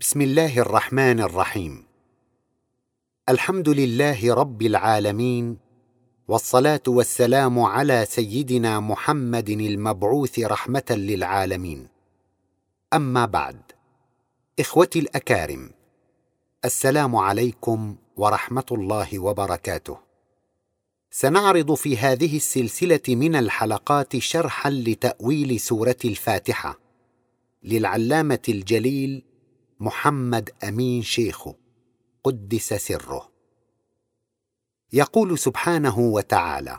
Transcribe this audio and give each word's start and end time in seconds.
بسم 0.00 0.20
الله 0.20 0.58
الرحمن 0.58 1.20
الرحيم. 1.20 1.84
الحمد 3.28 3.68
لله 3.68 4.34
رب 4.34 4.62
العالمين 4.62 5.58
والصلاة 6.28 6.82
والسلام 6.88 7.58
على 7.58 8.06
سيدنا 8.08 8.80
محمد 8.80 9.48
المبعوث 9.50 10.38
رحمة 10.38 10.84
للعالمين. 10.90 11.88
أما 12.94 13.26
بعد 13.26 13.60
إخوتي 14.60 14.98
الأكارم 14.98 15.70
السلام 16.64 17.16
عليكم 17.16 17.96
ورحمة 18.16 18.66
الله 18.72 19.18
وبركاته. 19.18 19.98
سنعرض 21.10 21.74
في 21.74 21.96
هذه 21.96 22.36
السلسلة 22.36 23.06
من 23.08 23.36
الحلقات 23.36 24.18
شرحا 24.18 24.70
لتأويل 24.70 25.60
سورة 25.60 26.00
الفاتحة 26.04 26.80
للعلامة 27.62 28.42
الجليل 28.48 29.29
محمد 29.82 30.50
أمين 30.68 31.02
شيخه 31.02 31.54
قدس 32.24 32.74
سره. 32.74 33.28
يقول 34.92 35.38
سبحانه 35.38 35.98
وتعالى 35.98 36.78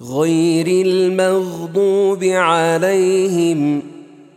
غير 0.00 0.86
المغضوب 0.86 2.24
عليهم 2.24 3.82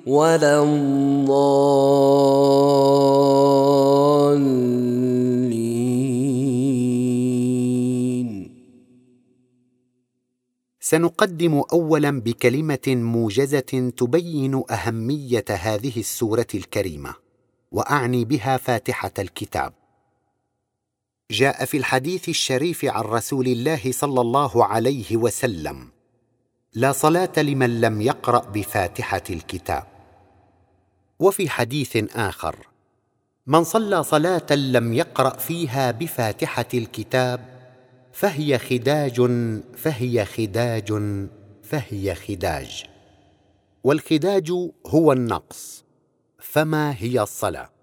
ولا 0.08 0.64
الضالين. 0.64 1.60
سنقدم 10.80 11.64
اولا 11.74 12.22
بكلمة 12.22 12.88
موجزة 12.88 13.92
تبين 13.98 14.64
أهمية 14.72 15.46
هذه 15.50 16.00
السورة 16.00 16.48
الكريمة 16.56 17.16
وأعني 17.72 18.26
بها 18.26 18.58
فاتحة 18.58 19.14
الكتاب. 19.20 19.79
جاء 21.32 21.66
في 21.66 21.78
الحديث 21.78 22.30
الشريف 22.30 22.86
عن 22.86 23.04
رسول 23.04 23.48
الله 23.48 23.92
صلى 23.92 24.22
الله 24.22 24.66
عليه 24.66 25.18
وسلم 25.18 25.88
لا 26.74 26.92
صلاة 26.92 27.32
لمن 27.38 27.82
لم 27.82 28.02
يقرأ 28.02 28.40
بفاتحة 28.40 29.24
الكتاب. 29.30 29.84
وفي 31.20 31.50
حديث 31.50 31.98
آخر 32.16 32.56
من 33.48 33.64
صلى 33.64 34.04
صلاة 34.04 34.52
لم 34.52 34.94
يقرأ 34.94 35.38
فيها 35.38 35.92
بفاتحة 35.92 36.68
الكتاب 36.74 37.46
فهي 38.14 38.58
خداج 38.58 39.16
فهي 39.78 40.26
خداج 40.26 40.94
فهي 41.64 42.16
خداج. 42.16 42.86
والخداج 43.84 44.52
هو 44.88 45.12
النقص 45.12 45.84
فما 46.40 46.96
هي 46.98 47.22
الصلاة؟ 47.22 47.79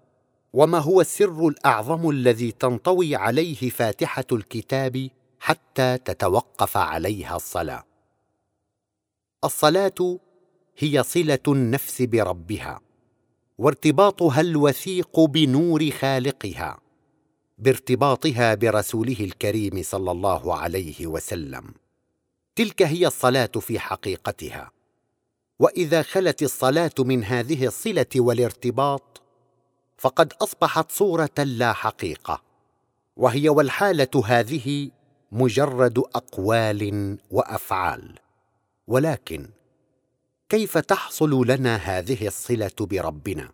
وما 0.53 0.77
هو 0.77 1.01
السر 1.01 1.47
الأعظم 1.47 2.09
الذي 2.09 2.51
تنطوي 2.51 3.15
عليه 3.15 3.69
فاتحة 3.69 4.25
الكتاب 4.31 5.09
حتى 5.39 5.97
تتوقف 5.97 6.77
عليها 6.77 7.35
الصلاة؟ 7.35 7.83
الصلاة 9.43 10.19
هي 10.77 11.03
صلة 11.03 11.39
النفس 11.47 12.01
بربها 12.01 12.79
وارتباطها 13.57 14.41
الوثيق 14.41 15.19
بنور 15.19 15.91
خالقها 15.91 16.79
بارتباطها 17.57 18.55
برسوله 18.55 19.19
الكريم 19.19 19.83
صلى 19.83 20.11
الله 20.11 20.55
عليه 20.55 21.07
وسلم. 21.07 21.73
تلك 22.55 22.81
هي 22.81 23.07
الصلاة 23.07 23.45
في 23.59 23.79
حقيقتها. 23.79 24.71
وإذا 25.59 26.01
خلت 26.01 26.43
الصلاة 26.43 26.91
من 26.99 27.23
هذه 27.23 27.65
الصلة 27.65 28.05
والارتباط 28.15 29.21
فقد 29.97 30.33
أصبحت 30.41 30.91
صورة 30.91 31.29
لا 31.37 31.73
حقيقة 31.73 32.41
وهي 33.17 33.49
والحالة 33.49 34.23
هذه 34.25 34.91
مجرد 35.31 35.97
أقوال 35.99 37.17
وأفعال. 37.31 38.19
ولكن 38.87 39.49
كيف 40.49 40.77
تحصل 40.77 41.47
لنا 41.47 41.75
هذه 41.75 42.27
الصلة 42.27 42.71
بربنا؟ 42.79 43.51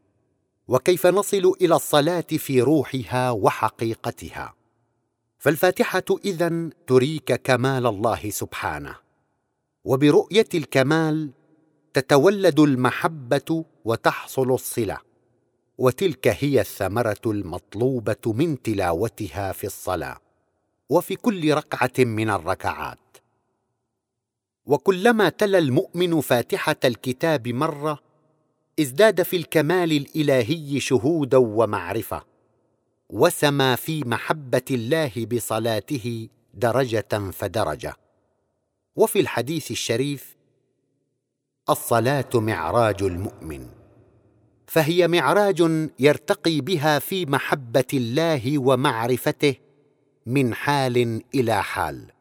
وكيف 0.68 1.08
نصل 1.08 1.54
إلى 1.62 1.76
الصلاة 1.76 2.22
في 2.22 2.62
روحها 2.62 3.32
وحقيقتها؟ 3.32 4.54
فالفاتحة 5.40 6.04
اذن 6.26 6.72
تريك 6.88 7.34
كمال 7.34 7.88
الله 7.88 8.30
سبحانه 8.30 8.96
وبرؤية 9.84 10.48
الكمال 10.54 11.32
تتولد 11.94 12.60
المحبة 12.60 13.66
وتحصل 13.86 14.52
الصلة. 14.52 15.13
وتلك 15.78 16.28
هي 16.28 16.62
الثمرة 16.62 17.22
المطلوبة 17.26 18.34
من 18.34 18.62
تلاوتها 18.62 19.52
في 19.52 19.64
الصلاة 19.68 20.18
وفي 20.90 21.16
كل 21.16 21.54
ركعة 21.54 21.92
من 22.06 22.30
الركعات. 22.30 23.00
وكلما 24.66 25.30
تلا 25.30 25.58
المؤمن 25.58 26.22
فاتحة 26.22 26.76
الكتاب 26.86 27.48
مرة 27.48 28.00
ازداد 28.80 29.24
في 29.24 29.36
الكمال 29.36 29.92
الإلهي 29.92 30.80
شهودا 30.80 31.38
ومعرفة 31.38 32.24
وسما 33.10 33.76
في 33.76 34.04
محبة 34.04 34.66
الله 34.72 35.12
بصلاته 35.32 36.30
درجة 36.54 37.32
فدرجة. 37.32 37.96
وفي 38.96 39.20
الحديث 39.20 39.72
الشريف 39.72 40.36
الصلاة 41.70 42.30
معراج 42.34 43.04
المؤمن. 43.04 43.83
فهي 44.74 45.08
معراج 45.08 45.90
يرتقي 46.00 46.62
بها 46.62 47.00
في 47.00 47.26
محبة 47.26 47.86
الله 47.94 48.58
ومعرفته 48.58 49.56
من 50.26 50.54
حال 50.54 51.22
إلى 51.36 51.64
حال. 51.64 52.12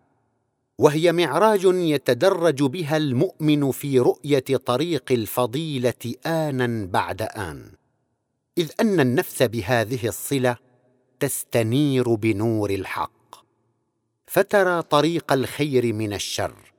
وهي 0.78 1.12
معراج 1.12 1.64
يتدرج 1.64 2.62
بها 2.62 2.96
المؤمن 2.96 3.70
في 3.70 3.98
رؤية 3.98 4.56
طريق 4.66 5.12
الفضيلة 5.12 6.14
آنا 6.26 6.86
بعد 6.86 7.22
آن. 7.22 7.72
إذ 8.58 8.70
أن 8.80 9.00
النفس 9.00 9.42
بهذه 9.42 10.08
الصلة 10.08 10.56
تستنير 11.20 12.14
بنور 12.14 12.70
الحق. 12.70 13.34
فترى 14.26 14.82
طريق 14.82 15.32
الخير 15.32 15.92
من 15.92 16.12
الشر. 16.12 16.72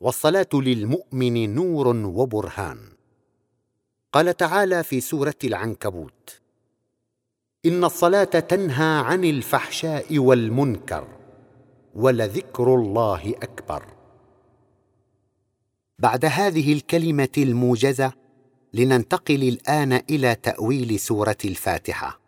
والصلاة 0.00 0.48
للمؤمن 0.52 1.54
نور 1.54 1.88
وبرهان. 1.88 2.78
قال 4.12 4.36
تعالى 4.36 4.82
في 4.82 5.00
سورة 5.00 5.34
العنكبوت. 5.44 6.40
إن 7.66 7.84
الصلاة 7.84 8.24
تنهى 8.24 8.98
عن 8.98 9.24
الفحشاء 9.24 10.18
والمنكر 10.18 11.08
ولذكر 11.94 12.74
الله 12.74 13.34
أكبر. 13.42 13.86
بعد 15.98 16.24
هذه 16.24 16.72
الكلمة 16.72 17.28
الموجزة 17.38 18.12
لننتقل 18.74 19.42
الآن 19.48 19.92
إلى 19.92 20.34
تأويل 20.34 21.00
سورة 21.00 21.36
الفاتحة. 21.44 22.20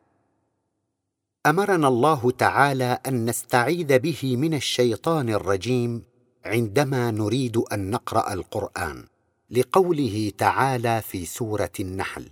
أمرنا 1.47 1.89
الله 1.89 2.31
تعالى 2.31 2.99
أن 3.07 3.27
نستعيذ 3.27 3.99
به 3.99 4.37
من 4.37 4.55
الشيطان 4.55 5.29
الرجيم 5.29 6.03
عندما 6.45 7.11
نريد 7.11 7.57
أن 7.57 7.91
نقرأ 7.91 8.33
القرآن. 8.33 9.07
لقوله 9.57 10.33
تعالى 10.39 11.03
في 11.03 11.25
سورة 11.25 11.73
النحل. 11.81 12.29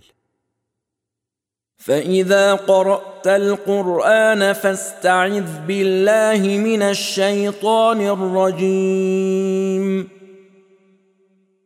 فإذا 1.77 2.53
قرأت 2.53 3.27
القرآن 3.27 4.53
فاستعذ 4.53 5.65
بالله 5.65 6.57
من 6.57 6.81
الشيطان 6.81 8.01
الرجيم. 8.01 10.09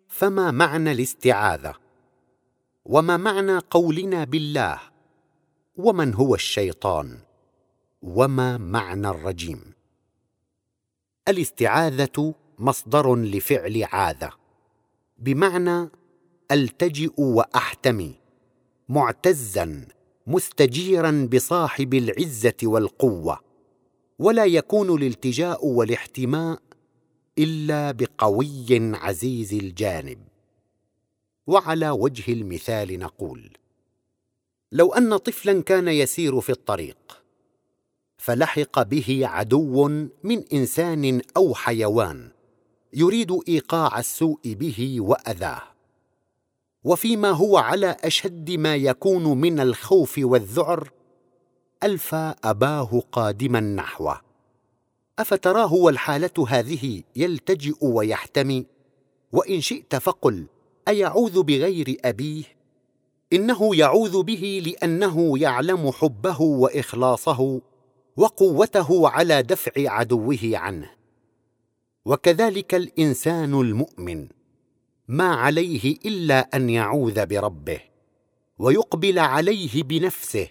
فما 0.07 0.51
معنى 0.51 0.91
الاستعاذة؟ 0.91 1.73
وما 2.85 3.17
معنى 3.17 3.57
قولنا 3.57 4.23
بالله؟ 4.23 4.79
ومن 5.75 6.13
هو 6.13 6.35
الشيطان؟ 6.35 7.17
وما 8.01 8.57
معنى 8.57 9.07
الرجيم؟ 9.07 9.73
الاستعاذة 11.27 12.33
مصدر 12.59 13.15
لفعل 13.15 13.83
عاذة. 13.83 14.46
بمعنى 15.19 15.89
ألتجئ 16.51 17.21
وأحتمي 17.21 18.15
معتزا 18.89 19.87
مستجيرا 20.27 21.29
بصاحب 21.33 21.93
العزة 21.93 22.53
والقوة 22.63 23.39
ولا 24.19 24.45
يكون 24.45 24.95
الالتجاء 25.01 25.65
والاحتماء 25.65 26.59
إلا 27.37 27.91
بقوي 27.91 28.65
عزيز 28.71 29.53
الجانب. 29.53 30.17
وعلى 31.47 31.89
وجه 31.89 32.33
المثال 32.33 32.99
نقول 32.99 33.57
لو 34.71 34.93
أن 34.93 35.17
طفلا 35.17 35.61
كان 35.61 35.87
يسير 35.87 36.41
في 36.41 36.49
الطريق 36.49 37.23
فلحق 38.17 38.81
به 38.81 39.21
عدو 39.23 39.87
من 40.23 40.43
إنسان 40.53 41.21
أو 41.37 41.53
حيوان 41.53 42.31
يريد 42.93 43.39
إيقاع 43.47 43.99
السوء 43.99 44.39
به 44.45 44.97
وأذاه. 44.99 45.61
وفيما 46.83 47.29
هو 47.29 47.57
على 47.57 47.97
أشد 48.03 48.51
ما 48.51 48.75
يكون 48.75 49.23
من 49.23 49.59
الخوف 49.59 50.15
والذعر 50.17 50.91
الفى 51.83 52.35
أباه 52.43 53.03
قادما 53.11 53.59
نحوه. 53.59 54.21
أفتراه 55.19 55.73
والحالة 55.73 56.45
هذه 56.47 57.03
يلتجئ 57.15 57.85
ويحتمي 57.85 58.65
وإن 59.31 59.61
شئت 59.61 59.95
فقل 59.95 60.45
أيعوذ 60.87 61.43
بغير 61.43 61.97
أبيه؟ 62.05 62.43
إنه 63.33 63.75
يعوذ 63.75 64.23
به 64.23 64.63
لأنه 64.65 65.39
يعلم 65.39 65.91
حبه 65.91 66.41
وإخلاصه 66.41 67.61
وقوته 68.17 69.09
على 69.09 69.43
دفع 69.43 69.71
عدوه 69.77 70.39
عنه. 70.53 70.96
وكذلك 72.07 72.75
الإنسان 72.75 73.53
المؤمن 73.53 74.27
ما 75.07 75.35
عليه 75.35 75.95
إلا 76.05 76.39
أن 76.39 76.69
يعوذ 76.69 77.25
بربه 77.25 77.79
ويقبل 78.59 79.19
عليه 79.19 79.83
بنفسه 79.83 80.47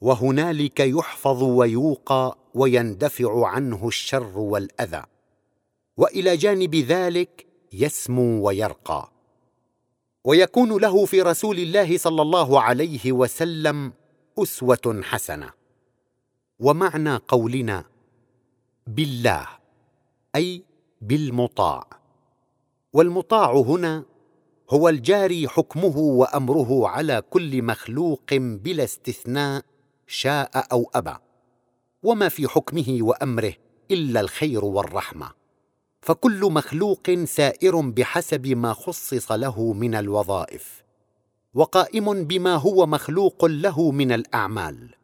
وهنالك 0.00 0.80
يحفظ 0.80 1.42
ويوقى 1.42 2.38
ويندفع 2.54 3.46
عنه 3.46 3.88
الشر 3.88 4.38
والأذى 4.38 5.02
وإلى 5.96 6.36
جانب 6.36 6.74
ذلك 6.74 7.46
يسمو 7.72 8.46
ويرقى. 8.46 9.12
ويكون 10.24 10.80
له 10.80 11.04
في 11.04 11.22
رسول 11.22 11.58
الله 11.58 11.98
صلى 11.98 12.22
الله 12.22 12.60
عليه 12.60 13.12
وسلم 13.12 13.92
أسوة 14.38 15.00
حسنة. 15.02 15.50
ومعنى 16.58 17.16
قولنا 17.16 17.84
بالله. 18.86 19.55
أي 20.36 20.62
بالمطاع. 21.00 21.86
والمطاع 22.92 23.52
هنا 23.52 24.04
هو 24.70 24.88
الجاري 24.88 25.48
حكمه 25.48 25.98
وأمره 25.98 26.88
على 26.88 27.22
كل 27.30 27.62
مخلوق 27.62 28.34
بلا 28.34 28.84
استثناء 28.84 29.62
شاء 30.06 30.66
أو 30.72 30.90
أبى. 30.94 31.16
وما 32.02 32.28
في 32.28 32.48
حكمه 32.48 32.98
وأمره 33.00 33.52
إلا 33.90 34.20
الخير 34.20 34.64
والرحمة. 34.64 35.30
فكل 36.00 36.40
مخلوق 36.40 37.10
سائر 37.24 37.80
بحسب 37.80 38.46
ما 38.46 38.72
خصص 38.72 39.32
له 39.32 39.72
من 39.72 39.94
الوظائف. 39.94 40.82
وقائم 41.54 42.24
بما 42.24 42.54
هو 42.54 42.86
مخلوق 42.86 43.44
له 43.44 43.90
من 43.90 44.12
الأعمال. 44.12 44.94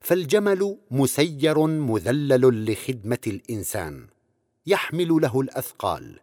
فالجمل 0.00 0.78
مسير 0.90 1.66
مذلل 1.66 2.72
لخدمة 2.72 3.18
الإنسان. 3.26 4.15
يحمل 4.66 5.08
له 5.08 5.40
الأثقال. 5.40 6.20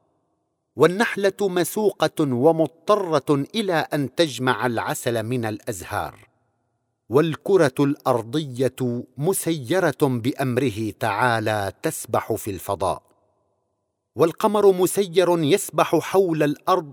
والنحلة 0.75 1.33
مسوقة 1.41 2.23
ومضطرة 2.33 3.45
إلى 3.55 3.73
أن 3.73 4.15
تجمع 4.15 4.65
العسل 4.65 5.23
من 5.23 5.45
الأزهار. 5.45 6.15
والكرة 7.09 7.73
الأرضية 7.79 9.03
مسيرة 9.17 9.97
بأمره 10.01 10.93
تعالى 10.99 11.71
تسبح 11.81 12.33
في 12.33 12.51
الفضاء. 12.51 13.01
والقمر 14.15 14.71
مسير 14.71 15.39
يسبح 15.43 15.95
حول 15.95 16.43
الأرض 16.43 16.91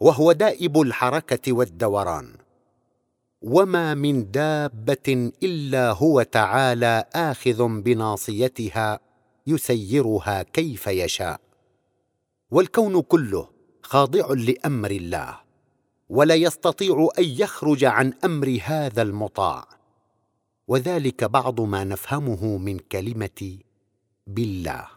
وهو 0.00 0.32
دائب 0.32 0.80
الحركة 0.80 1.52
والدوران. 1.52 2.36
وما 3.42 3.94
من 3.94 4.30
دابة 4.30 5.32
إلا 5.42 5.92
هو 5.92 6.22
تعالى 6.22 7.04
آخذ 7.14 7.68
بناصيتها 7.68 9.00
يسيرها 9.46 10.42
كيف 10.42 10.86
يشاء. 10.86 11.40
والكون 12.50 13.02
كله 13.02 13.48
خاضع 13.82 14.26
لأمر 14.32 14.90
الله 14.90 15.40
ولا 16.08 16.34
يستطيع 16.34 17.08
أن 17.18 17.24
يخرج 17.24 17.84
عن 17.84 18.12
أمر 18.24 18.58
هذا 18.62 19.02
المطاع. 19.02 19.68
وذلك 20.68 21.24
بعض 21.24 21.60
ما 21.60 21.84
نفهمه 21.84 22.58
من 22.58 22.78
كلمة 22.78 23.58
بالله. 24.26 24.88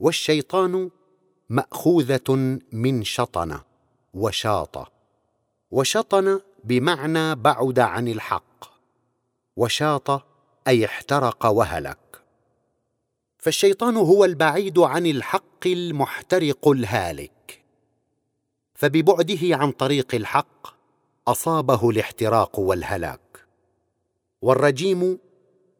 والشيطان 0.00 0.90
مأخوذة 1.50 2.58
من 2.72 3.04
شطن 3.04 3.60
وشاط 4.14 4.92
وشطن 5.70 6.40
بمعنى 6.64 7.34
بعد 7.34 7.78
عن 7.78 8.08
الحق 8.08 8.64
وشاط 9.56 10.26
أي 10.68 10.84
احترق 10.84 11.46
وهلك. 11.46 12.05
فالشيطان 13.46 13.96
هو 13.96 14.24
البعيد 14.24 14.78
عن 14.78 15.06
الحق 15.06 15.66
المحترق 15.66 16.68
الهالك. 16.68 17.64
فببعده 18.74 19.38
عن 19.42 19.72
طريق 19.72 20.14
الحق 20.14 20.66
أصابه 21.28 21.90
الاحتراق 21.90 22.58
والهلاك. 22.58 23.46
والرجيم 24.42 25.18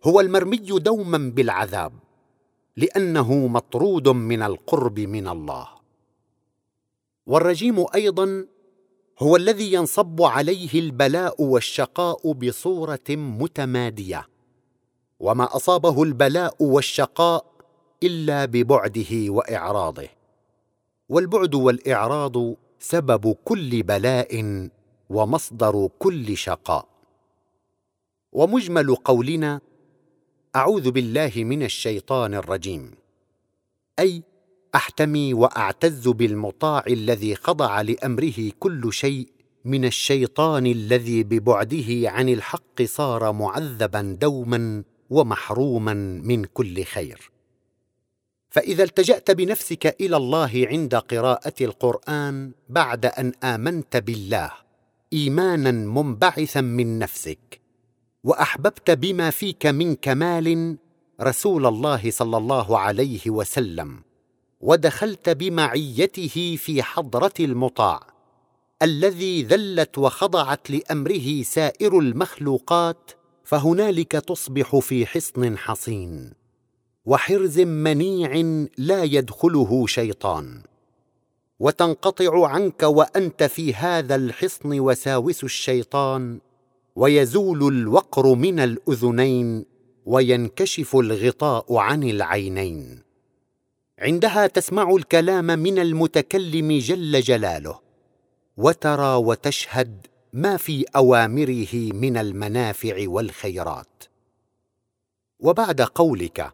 هو 0.05 0.21
المرمي 0.21 0.57
دوما 0.57 1.33
بالعذاب 1.35 1.93
لأنه 2.77 3.47
مطرود 3.47 4.09
من 4.09 4.43
القرب 4.43 5.01
من 5.01 5.29
الله. 5.29 5.69
والرجيم 7.27 7.87
أيضا 7.95 8.47
هو 9.19 9.37
الذي 9.37 9.73
ينصب 9.73 10.23
عليه 10.23 10.81
البلاء 10.81 11.43
والشقاء 11.43 12.33
بصورة 12.33 13.09
متمادية. 13.11 14.29
وما 15.21 15.57
أصابه 15.57 16.03
البلاء 16.03 16.55
والشقاء 16.61 17.56
إلا 18.03 18.45
ببعده 18.45 19.13
وإعراضه. 19.13 20.09
والبعد 21.09 21.55
والإعراض 21.55 22.55
سبب 22.79 23.37
كل 23.45 23.83
بلاء 23.83 24.69
ومصدر 25.11 25.89
كل 25.99 26.37
شقاء. 26.37 26.89
ومجمل 28.33 28.95
قولنا 28.95 29.61
أعوذ 30.57 30.91
بالله 30.91 31.33
من 31.37 31.63
الشيطان 31.63 32.35
الرجيم. 32.35 32.91
أي 33.99 34.23
أحتمي 34.75 35.35
وأعتز 35.35 36.09
بالمطاع 36.09 36.85
الذي 36.87 37.35
خضع 37.35 37.81
لأمره 37.81 38.51
كل 38.61 38.93
شيء 38.93 39.29
من 39.65 39.85
الشيطان 39.85 40.67
الذي 40.67 41.23
ببعده 41.23 42.11
عن 42.11 42.29
الحق 42.29 42.83
صار 42.83 43.33
معذبا 43.33 44.19
دوما 44.21 44.85
ومحروما 45.11 45.95
من 46.25 46.45
كل 46.45 46.85
خير. 46.85 47.36
فإذا 48.57 48.83
التجأت 48.83 49.31
بنفسك 49.31 49.97
إلى 50.01 50.17
الله 50.17 50.67
عند 50.71 50.95
قراءة 50.95 51.55
القرآن 51.61 52.53
بعد 52.69 53.07
أن 53.07 53.33
آمنت 53.45 53.97
بالله 53.97 54.53
إيمانا 55.13 55.71
منبعثا 55.71 56.61
من 56.61 56.99
نفسك 56.99 57.61
وأحببت 58.25 58.91
بما 58.91 59.31
فيك 59.31 59.67
من 59.67 59.95
كمال 59.95 60.77
رسول 61.21 61.67
الله 61.67 62.11
صلى 62.11 62.37
الله 62.37 62.79
عليه 62.79 63.31
وسلم 63.31 64.03
ودخلت 64.61 65.29
بمعيته 65.29 66.57
في 66.59 66.83
حضرة 66.83 67.35
المطاع 67.41 68.01
الذي 68.83 69.43
ذلت 69.43 69.99
وخضعت 69.99 70.71
لأمره 70.71 71.43
سائر 71.43 71.99
المخلوقات 71.99 73.11
فهنالك 73.45 74.13
تصبح 74.13 74.77
في 74.77 75.07
حصن 75.07 75.59
حصين. 75.59 76.46
وحرز 77.07 77.61
منيع 77.61 78.67
لا 78.79 79.03
يدخله 79.03 79.87
شيطان. 79.87 80.63
وتنقطع 81.61 82.47
عنك 82.49 82.83
وأنت 82.83 83.43
في 83.43 83.75
هذا 83.75 84.15
الحصن 84.15 84.81
وساوس 84.81 85.45
الشيطان 85.45 86.41
ويزول 86.97 87.69
الوقر 87.69 88.35
من 88.35 88.61
الأذنين 88.61 89.65
وينكشف 90.07 90.97
الغطاء 90.97 91.77
عن 91.77 92.03
العينين. 92.03 93.03
عندها 93.99 94.47
تسمع 94.47 94.91
الكلام 94.91 95.47
من 95.47 95.79
المتكلم 95.79 96.79
جل 96.79 97.21
جلاله 97.21 97.81
وترى 98.57 99.15
وتشهد 99.15 100.07
ما 100.33 100.57
في 100.57 100.85
أوامره 100.97 101.75
من 101.75 102.17
المنافع 102.17 103.09
والخيرات. 103.09 104.05
وبعد 105.41 105.81
قولك 105.81 106.53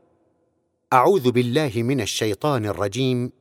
أعوذ 0.92 1.32
بالله 1.32 1.72
من 1.76 2.00
الشيطان 2.00 2.66
الرجيم. 2.66 3.32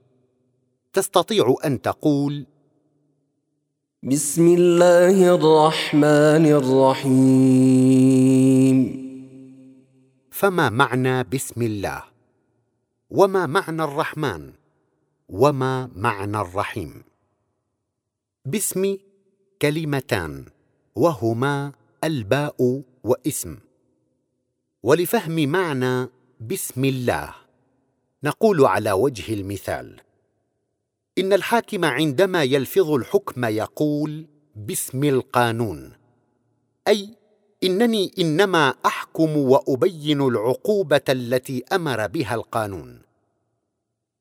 تستطيع 0.93 1.55
أن 1.65 1.81
تقول 1.81 2.45
بسم 4.03 4.47
الله 4.47 5.35
الرحمن 5.35 6.45
الرحيم. 6.47 7.17
فما 10.31 10.69
معنى 10.69 11.23
بسم 11.23 11.61
الله؟ 11.61 12.03
وما 13.09 13.45
معنى 13.45 13.83
الرحمن؟ 13.83 14.53
وما 15.29 15.89
معنى 15.95 16.37
الرحيم؟ 16.41 17.03
باسم 18.45 18.97
كلمتان 19.61 20.45
وهما 20.95 21.71
الباء 22.03 22.81
واسم. 23.03 23.57
ولفهم 24.83 25.49
معنى 25.51 26.07
بسم 26.39 26.85
الله. 26.85 27.40
نقول 28.23 28.65
على 28.65 28.91
وجه 28.91 29.33
المثال. 29.33 30.01
إن 31.17 31.33
الحاكم 31.33 31.85
عندما 31.85 32.43
يلفظ 32.43 32.89
الحكم 32.91 33.45
يقول 33.45 34.27
باسم 34.55 35.03
القانون 35.03 35.93
أي 36.87 37.09
إنني 37.63 38.11
إنما 38.19 38.73
أحكم 38.85 39.37
وأبين 39.37 40.21
العقوبة 40.21 41.01
التي 41.09 41.63
أمر 41.73 42.07
بها 42.07 42.35
القانون. 42.35 43.01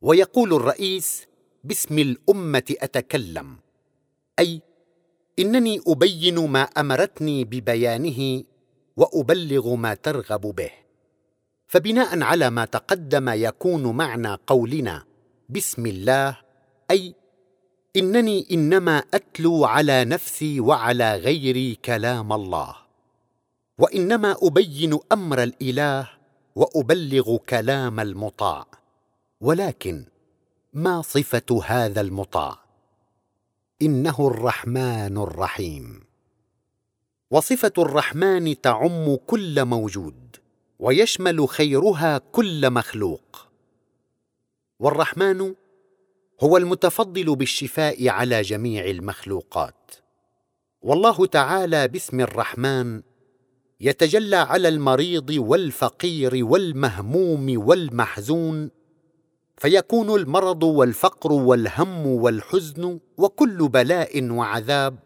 ويقول 0.03 0.55
الرئيس 0.55 1.27
باسم 1.65 1.99
الأمة 1.99 2.75
أتكلم 2.81 3.57
أي 4.39 4.63
إنني 5.39 5.81
أبين 5.87 6.39
ما 6.49 6.63
أمرتني 6.63 7.45
ببيانه 7.45 8.45
وأبلغ 8.97 9.75
ما 9.75 9.95
ترغب 9.95 10.41
به. 10.41 10.71
فبناء 11.71 12.23
على 12.23 12.51
ما 12.51 12.65
تقدم 12.65 13.29
يكون 13.29 13.97
معنى 13.97 14.35
قولنا 14.47 15.05
بسم 15.49 15.87
الله 15.87 16.37
أي 16.91 17.15
إنني 17.97 18.47
إنما 18.53 18.99
أتلو 19.15 19.65
على 19.65 20.05
نفسي 20.05 20.61
وعلى 20.61 21.17
غيري 21.17 21.75
كلام 21.75 22.33
الله 22.33 22.77
وإنما 23.79 24.37
أبين 24.43 24.99
أمر 25.13 25.43
الإله 25.43 26.11
وأبلغ 26.55 27.37
كلام 27.37 28.01
المطاع 28.01 28.67
ولكن 29.41 30.05
ما 30.73 31.03
صفة 31.03 31.61
هذا 31.67 32.01
المطاع؟ 32.01 32.59
إنه 33.83 34.17
الرحمن 34.21 35.19
الرحيم 35.19 36.05
وصفة 37.31 37.73
الرحمن 37.79 38.61
تعم 38.61 39.17
كل 39.27 39.65
موجود 39.65 40.20
ويشمل 40.81 41.49
خيرها 41.49 42.19
كل 42.19 42.71
مخلوق. 42.71 43.47
والرحمن 44.79 45.55
هو 46.41 46.57
المتفضل 46.57 47.37
بالشفاء 47.37 48.09
على 48.09 48.43
جميع 48.43 48.85
المخلوقات. 48.85 49.91
والله 50.83 51.27
تعالى 51.27 51.89
باسم 51.89 52.21
الرحمن 52.21 53.03
يتجلى 53.81 54.37
على 54.37 54.69
المريض 54.69 55.31
والفقير 55.31 56.45
والمهموم 56.45 57.69
والمحزون 57.69 58.71
فيكون 59.57 60.15
المرض 60.15 60.63
والفقر 60.63 61.33
والهم 61.33 62.07
والحزن 62.07 63.01
وكل 63.17 63.69
بلاء 63.69 64.31
وعذاب 64.31 64.99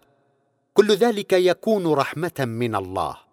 كل 0.75 0.95
ذلك 0.95 1.33
يكون 1.33 1.87
رحمة 1.87 2.38
من 2.38 2.75
الله. 2.75 3.25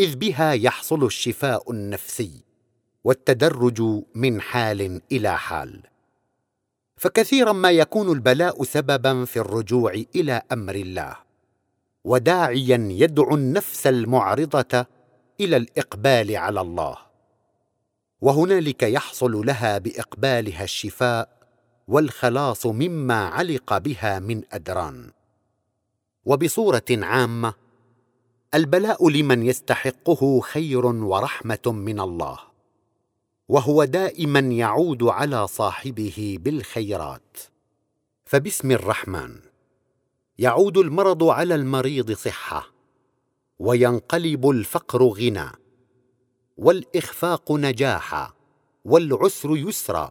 إذ 0.00 0.16
بها 0.16 0.52
يحصل 0.52 1.04
الشفاء 1.04 1.70
النفسي 1.70 2.44
والتدرج 3.04 3.82
من 4.14 4.40
حال 4.40 5.00
إلى 5.12 5.38
حال. 5.38 5.80
فكثيرا 6.96 7.52
ما 7.52 7.70
يكون 7.70 8.12
البلاء 8.12 8.64
سببا 8.64 9.24
في 9.24 9.38
الرجوع 9.38 10.02
إلى 10.16 10.42
أمر 10.52 10.74
الله 10.74 11.16
وداعيا 12.04 12.88
يدعو 12.90 13.34
النفس 13.34 13.86
المعرضة 13.86 14.86
إلى 15.40 15.56
الإقبال 15.56 16.36
على 16.36 16.60
الله. 16.60 16.96
وهنالك 18.20 18.82
يحصل 18.82 19.46
لها 19.46 19.78
بإقبالها 19.78 20.64
الشفاء 20.64 21.28
والخلاص 21.88 22.66
مما 22.66 23.24
علق 23.24 23.78
بها 23.78 24.18
من 24.18 24.42
أدران. 24.52 25.10
وبصورة 26.24 26.84
عامة 26.90 27.54
البلاء 28.54 29.08
لمن 29.08 29.42
يستحقه 29.42 30.40
خير 30.40 30.86
ورحمة 30.86 31.66
من 31.66 32.00
الله 32.00 32.38
وهو 33.48 33.84
دائما 33.84 34.40
يعود 34.40 35.02
على 35.02 35.46
صاحبه 35.46 36.38
بالخيرات. 36.40 37.38
فباسم 38.24 38.70
الرحمن 38.70 39.40
يعود 40.38 40.78
المرض 40.78 41.24
على 41.24 41.54
المريض 41.54 42.12
صحة 42.12 42.66
وينقلب 43.58 44.50
الفقر 44.50 45.02
غنى 45.02 45.50
والإخفاق 46.56 47.52
نجاحا 47.52 48.32
والعسر 48.84 49.56
يسرا. 49.56 50.10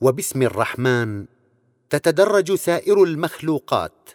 وباسم 0.00 0.42
الرحمن 0.42 1.26
تتدرج 1.90 2.54
سائر 2.54 3.02
المخلوقات 3.02 4.10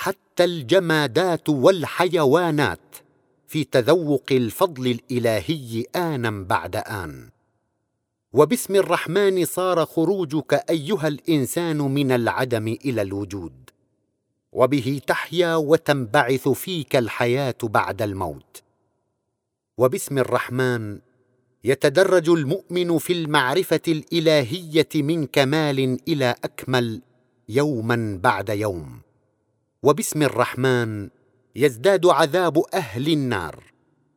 حتى 0.00 0.44
الجمادات 0.44 1.48
والحيوانات 1.48 2.96
في 3.46 3.64
تذوق 3.64 4.24
الفضل 4.30 4.86
الإلهي 4.86 5.84
أنا 5.96 6.30
بعد 6.30 6.76
آن. 6.76 7.30
وباسم 8.32 8.74
الرحمن 8.76 9.44
صار 9.44 9.86
خروجك 9.86 10.54
أيها 10.70 11.08
الإنسان 11.08 11.78
من 11.78 12.12
العدم 12.12 12.68
إلى 12.68 13.02
الوجود. 13.02 13.70
وبه 14.52 15.00
تحيا 15.06 15.56
وتنبعث 15.56 16.48
فيك 16.48 16.96
الحياة 16.96 17.58
بعد 17.62 18.02
الموت. 18.02 18.62
وباسم 19.78 20.18
الرحمن 20.18 20.98
يتدرج 21.64 22.28
المؤمن 22.30 22.98
في 22.98 23.12
المعرفة 23.12 23.82
الإلهية 23.88 24.88
من 24.94 25.26
كمال 25.26 25.98
إلى 26.08 26.34
أكمل 26.44 27.02
يوما 27.48 28.20
بعد 28.22 28.48
يوم. 28.48 29.07
وباسم 29.82 30.22
الرحمن 30.22 31.08
يزداد 31.56 32.06
عذاب 32.06 32.62
أهل 32.74 33.12
النار 33.12 33.64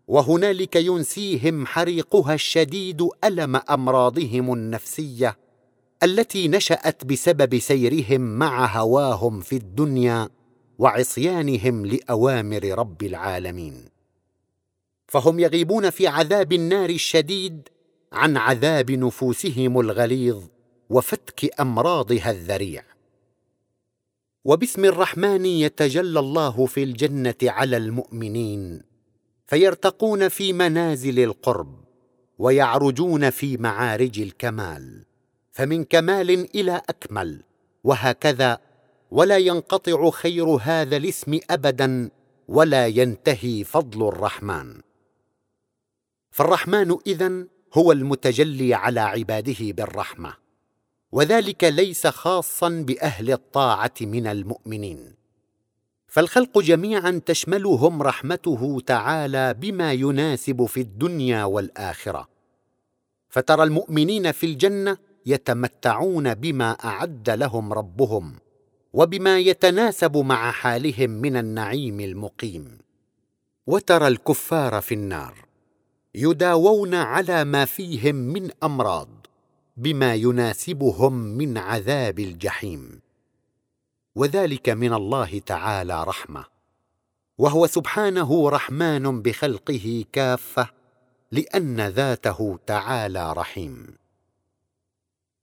وهنالك 0.08 0.76
ينسيهم 0.76 1.66
حريقها 1.66 2.34
الشديد 2.34 3.08
ألم 3.24 3.56
أمراضهم 3.56 4.54
النفسية 4.54 5.38
التي 6.04 6.48
نشأت 6.48 7.06
بسبب 7.06 7.60
سيرهم 7.60 8.22
مع 8.22 8.78
هواهم 8.78 9.40
في 9.40 9.56
الدنيا 9.56 10.30
وعصيانهم 10.80 11.86
لأوامر 11.86 12.64
رب 12.64 13.04
العالمين. 13.04 13.86
فهم 15.08 15.40
يغيبون 15.40 15.90
في 15.90 16.08
عذاب 16.08 16.54
النار 16.54 16.90
الشديد 16.90 17.70
عن 18.14 18.38
عذاب 18.38 18.92
نفوسهم 18.92 19.80
الغليظ 19.80 20.44
وفتك 20.90 21.62
أمراضها 21.62 22.32
الذريع. 22.32 22.91
وباسم 24.46 24.86
الرحمن 24.86 25.46
يتجلى 25.46 26.20
الله 26.20 26.66
في 26.66 26.84
الجنة 26.84 27.36
على 27.44 27.78
المؤمنين 27.78 28.82
فيرتقون 29.48 30.30
في 30.30 30.54
منازل 30.54 31.20
القرب 31.20 31.84
ويعرجون 32.38 33.30
في 33.30 33.58
معارج 33.58 34.20
الكمال 34.20 35.06
فمن 35.52 35.84
كمال 35.84 36.30
إلى 36.56 36.82
أكمل 36.90 37.44
وهكذا 37.84 38.58
ولا 39.12 39.38
ينقطع 39.38 40.10
خير 40.10 40.46
هذا 40.46 40.98
الاسم 40.98 41.40
ابدا 41.50 42.10
ولا 42.48 42.88
ينتهي 42.88 43.64
فضل 43.64 44.08
الرحمن. 44.08 44.82
فالرحمن 46.32 46.98
إذن 47.08 47.48
هو 47.74 47.92
المتجلي 47.92 48.74
على 48.74 49.00
عباده 49.00 49.56
بالرحمة. 49.62 50.41
وذلك 51.12 51.64
ليس 51.64 52.08
خاصا 52.08 52.70
بأهل 52.70 53.32
الطاعة 53.32 53.94
من 54.02 54.28
المؤمنين. 54.28 55.14
فالخلق 56.08 56.60
جميعا 56.60 57.22
تشملهم 57.26 58.02
رحمته 58.02 58.82
تعالى 58.86 59.54
بما 59.54 59.94
يناسب 59.94 60.66
في 60.66 60.82
الدنيا 60.82 61.44
والآخرة. 61.44 62.28
فترى 63.30 63.64
المؤمنين 63.64 64.32
في 64.32 64.46
الجنة 64.46 64.98
يتمتعون 65.26 66.34
بما 66.34 66.72
أعد 66.72 67.30
لهم 67.30 67.74
ربهم 67.74 68.36
وبما 68.94 69.40
يتناسب 69.40 70.18
مع 70.18 70.52
حالهم 70.52 71.10
من 71.10 71.38
النعيم 71.38 72.00
المقيم. 72.00 72.78
وترى 73.68 74.08
الكفار 74.08 74.82
في 74.82 74.94
النار 74.94 75.46
يداوون 76.16 76.96
على 76.96 77.44
ما 77.44 77.66
فيهم 77.66 78.16
من 78.16 78.50
أمراض 78.64 79.21
بما 79.82 80.16
يناسبهم 80.16 81.14
من 81.14 81.58
عذاب 81.58 82.20
الجحيم. 82.20 83.02
وذلك 84.16 84.70
من 84.70 84.94
الله 84.94 85.40
تعالى 85.40 86.04
رحمة. 86.04 86.46
وهو 87.38 87.68
سبحانه 87.68 88.50
رحمن 88.50 89.22
بخلقه 89.22 90.06
كافة 90.14 90.70
لأن 91.32 91.88
ذاته 91.88 92.60
تعالى 92.68 93.34
رحيم. 93.34 93.96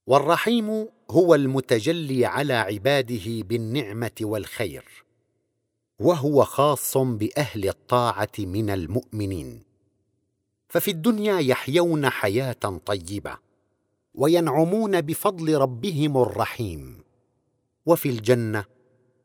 والرحيم 0.07 0.89
هو 1.11 1.35
المتجلي 1.35 2.27
على 2.27 2.55
عباده 2.55 3.43
بالنعمة 3.43 4.19
والخير. 4.21 5.05
وهو 5.99 6.45
خاص 6.45 6.97
بأهل 6.97 7.69
الطاعة 7.69 8.39
من 8.39 8.71
المؤمنين. 8.71 9.63
ففي 10.69 10.91
الدنيا 10.91 11.39
يحيون 11.39 12.11
حياة 12.11 12.81
طيبة. 12.87 13.48
وينعمون 14.15 15.01
بفضل 15.01 15.55
ربهم 15.55 16.17
الرحيم. 16.23 17.03
وفي 17.87 18.09
الجنة 18.09 18.65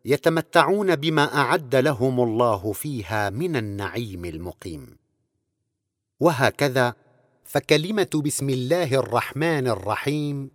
يتمتعون 0.05 0.95
بما 0.95 1.35
أعد 1.35 1.75
لهم 1.75 2.19
الله 2.19 2.71
فيها 2.71 3.29
من 3.29 3.55
النعيم 3.55 4.25
المقيم. 4.25 4.97
وهكذا 6.19 6.95
فكلمة 7.43 8.21
بسم 8.25 8.49
الله 8.49 8.93
الرحمن 8.95 9.67
الرحيم 9.67 10.51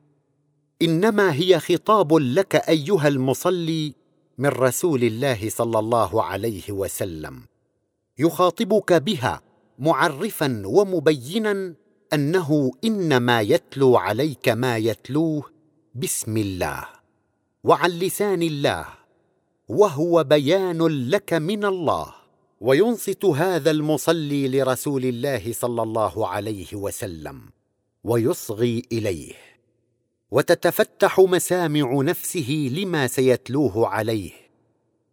إنما 0.83 1.35
هي 1.35 1.61
خطاب 1.61 2.15
لك 2.15 2.55
أيها 2.57 3.09
المصلي 3.09 3.95
من 4.39 4.49
رسول 4.49 5.05
الله 5.05 5.51
صلى 5.51 5.79
الله 5.79 6.23
عليه 6.23 6.73
وسلم 6.73 7.43
يخاطبك 8.19 8.93
بها 8.93 9.43
معرفا 9.79 10.63
ومبينا 10.67 11.75
أنه 12.13 12.71
إنما 12.85 13.41
يتلو 13.41 13.97
عليك 13.97 14.49
ما 14.49 14.77
يتلوه 14.77 15.51
بسم 15.95 16.37
الله 16.37 16.89
وعن 17.65 17.91
لسان 17.91 18.43
الله 18.43 18.87
وهو 19.69 20.25
بيان 20.25 20.87
لك 21.11 21.33
من 21.33 21.65
الله 21.65 22.15
وينصت 22.61 23.25
هذا 23.25 23.71
المصلي 23.71 24.49
لرسول 24.49 25.05
الله 25.05 25.53
صلى 25.53 25.83
الله 25.83 26.29
عليه 26.29 26.75
وسلم 26.75 27.41
ويصغي 28.05 28.83
إليه 28.93 29.35
وتتفتح 30.31 31.21
مسامع 31.21 32.03
نفسه 32.03 32.71
لما 32.73 33.07
سيتلوه 33.07 33.89
عليه 33.89 34.33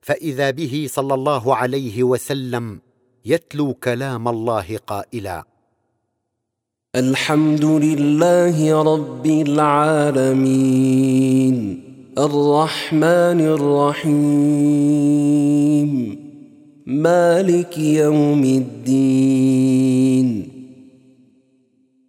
فإذا 0.02 0.52
به 0.52 0.88
صلى 0.90 1.14
الله 1.14 1.56
عليه 1.56 2.04
وسلم 2.04 2.80
يتلو 3.26 3.74
كلام 3.74 4.28
الله 4.28 4.78
قائلا 4.78 5.44
الحمد 6.96 7.66
لله 7.66 8.84
رب 8.84 9.26
العالمين 9.26 10.56
الرحمن 12.18 13.42
الرحيم 13.56 14.60
مالك 16.86 17.78
يوم 17.78 18.44
الدين. 18.44 20.28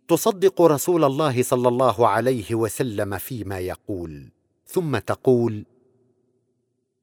تصدق 0.09 0.63
رسول 0.63 1.05
الله 1.05 1.43
صلى 1.43 1.69
الله 1.69 2.09
عليه 2.09 2.55
وسلم 2.55 3.19
فيما 3.19 3.59
يقول 3.59 4.25
ثم 4.67 4.99
تقول 4.99 5.65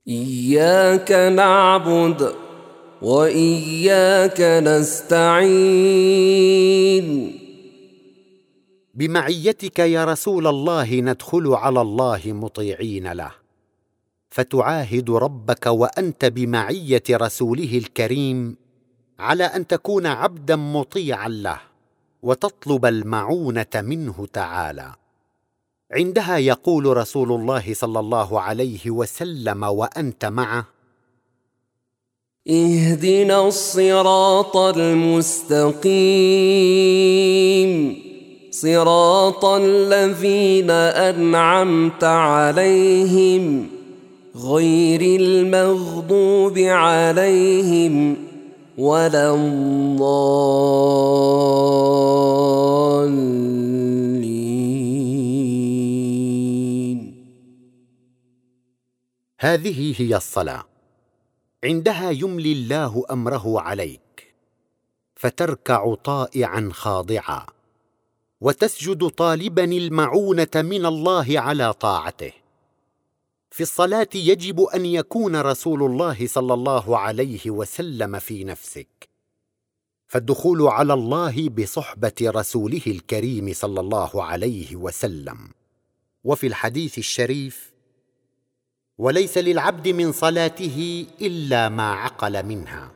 إياك 0.08 1.12
نعبد 1.12 2.34
وإياك 3.02 4.42
نستعين. 4.42 5.44
بمعيتك 8.96 9.80
يا 9.80 10.06
رسول 10.06 10.48
الله 10.48 10.96
ندخل 11.00 11.48
على 11.48 11.82
الله 11.82 12.22
مطيعين 12.26 13.12
له. 13.12 13.32
فتعاهد 14.30 15.10
ربك 15.10 15.66
وأنت 15.66 16.26
بمعية 16.26 17.04
رسوله 17.12 17.78
الكريم 17.78 18.56
على 19.20 19.44
أن 19.44 19.68
تكون 19.68 20.06
عبدا 20.06 20.56
مطيعا 20.56 21.28
له 21.30 21.60
وتطلب 22.24 22.86
المعونة 22.86 23.68
منه 23.76 24.28
تعالى. 24.34 24.94
عندها 25.92 26.38
يقول 26.38 26.98
رسول 26.98 27.32
الله 27.32 27.74
صلى 27.74 28.00
الله 28.00 28.42
عليه 28.42 28.92
وسلم 28.92 29.64
وأنت 29.64 30.26
معه 30.26 30.66
اهدنا 32.50 33.48
الصراط 33.48 34.58
المستقيم. 34.58 35.74
صراط 38.54 39.46
الذين 39.46 40.70
أنعمت 40.70 42.04
عليهم 42.04 43.70
غير 44.36 45.20
المغضوب 45.22 46.58
عليهم 46.58 48.18
ولا 48.78 49.36
الضالين. 49.36 50.14
هذه 59.40 60.02
هي 60.02 60.16
الصلاة. 60.16 60.64
عندها 61.64 62.12
يملي 62.12 62.52
الله 62.52 63.04
أمره 63.12 63.62
عليك. 63.62 64.34
فتركع 65.16 65.96
طائعا 65.96 66.70
خاضعا. 66.74 67.53
وتسجد 68.44 69.08
طالبا 69.08 69.64
المعونة 69.64 70.50
من 70.56 70.86
الله 70.86 71.40
على 71.40 71.74
طاعته. 71.74 72.32
في 73.52 73.64
الصلاة 73.64 74.10
يجب 74.16 74.62
أن 74.62 74.86
يكون 74.86 75.36
رسول 75.36 75.84
الله 75.84 76.28
صلى 76.28 76.54
الله 76.54 76.98
عليه 76.98 77.50
وسلم 77.50 78.20
في 78.20 78.44
نفسك. 78.44 79.10
فالدخول 80.08 80.62
على 80.62 80.94
الله 80.94 81.50
بصحبة 81.50 82.14
رسوله 82.22 82.82
الكريم 82.88 83.54
صلى 83.54 83.80
الله 83.80 84.24
عليه 84.24 84.76
وسلم. 84.76 85.50
وفي 86.24 86.48
الحديث 86.48 86.98
الشريف 86.98 87.74
وليس 88.98 89.38
للعبد 89.38 89.88
من 89.88 90.12
صلاته 90.12 91.08
إلا 91.22 91.70
ما 91.70 91.94
عقل 91.94 92.46
منها. 92.46 92.92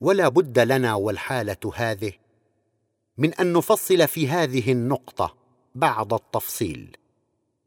ولا 0.00 0.28
بد 0.28 0.58
لنا 0.58 0.94
والحالة 0.94 1.72
هذه 1.74 2.25
من 3.18 3.34
أن 3.34 3.52
نفصل 3.52 4.08
في 4.08 4.28
هذه 4.28 4.72
النقطة 4.72 5.36
بعض 5.74 6.14
التفصيل. 6.14 6.96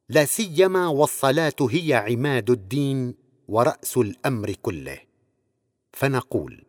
لا 0.10 0.26
سيما 0.26 0.88
والصلاة 0.88 1.56
هي 1.70 1.94
عماد 1.94 2.50
الدين 2.50 3.16
ورأس 3.48 3.98
الأمر 3.98 4.52
كله. 4.52 5.00
فنقول 5.94 6.64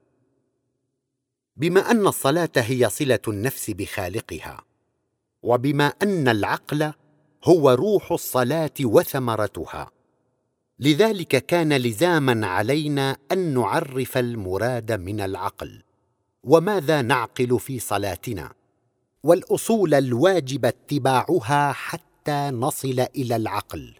بما 1.56 1.90
أن 1.90 2.06
الصلاة 2.06 2.50
هي 2.56 2.90
صلة 2.90 3.20
النفس 3.28 3.70
بخالقها 3.70 4.64
وبما 5.42 5.86
أن 6.02 6.28
العقل 6.28 6.92
هو 7.44 7.70
روح 7.70 8.12
الصلاة 8.12 8.74
وثمرتها 8.80 9.90
لذلك 10.78 11.46
كان 11.46 11.72
لزاما 11.72 12.46
علينا 12.46 13.16
أن 13.32 13.54
نعرف 13.54 14.18
المراد 14.18 14.92
من 14.92 15.20
العقل 15.20 15.82
وماذا 16.44 17.02
نعقل 17.02 17.60
في 17.60 17.78
صلاتنا. 17.78 18.59
والأصول 19.22 19.94
الواجب 19.94 20.64
اتباعها 20.64 21.72
حتى 21.72 22.50
نصل 22.50 23.06
إلى 23.16 23.36
العقل. 23.36 23.94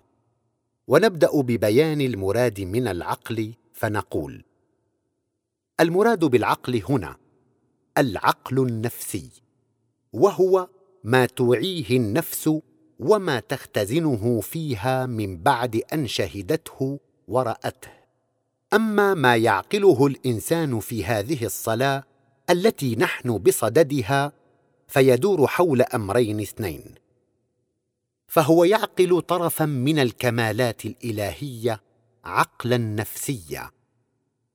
ونبدأ 0.89 1.41
ببيان 1.41 2.01
المراد 2.01 2.61
من 2.61 2.89
العقل 2.89 3.55
فنقول 3.73 4.45
المراد 5.81 6.25
بالعقل 6.25 6.83
هنا 6.89 7.17
العقل 7.99 8.59
النفسي 8.59 9.31
وهو 10.13 10.69
ما 11.05 11.27
توعيه 11.27 11.97
النفس 11.97 12.51
وما 12.99 13.41
تختزنه 13.41 14.41
فيها 14.41 15.07
من 15.07 15.43
بعد 15.43 15.83
أن 15.93 16.07
شهدته 16.07 17.01
ورأته. 17.29 17.91
أما 18.75 19.15
ما 19.15 19.37
يعقله 19.37 20.07
الإنسان 20.07 20.81
في 20.81 21.05
هذه 21.05 21.45
الصلاة 21.45 22.05
التي 22.51 22.97
نحن 22.97 23.39
بصددها 23.39 24.33
فيدور 24.91 25.47
حول 25.47 25.83
أمرين 25.83 26.41
اثنين. 26.41 26.95
فهو 28.27 28.65
يعقل 28.65 29.21
طرفا 29.21 29.65
من 29.65 29.99
الكمالات 29.99 30.85
الإلهية 30.85 31.81
عقلا 32.25 32.77
نفسيا 32.79 33.71